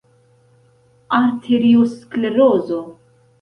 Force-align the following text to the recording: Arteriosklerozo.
Arteriosklerozo. 1.17 2.81